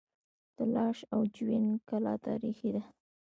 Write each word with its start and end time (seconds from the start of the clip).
د 0.55 0.57
لاش 0.73 0.97
او 1.13 1.21
جوین 1.35 1.65
کلا 1.89 2.13
تاریخي 2.27 2.69
ده 2.75 2.83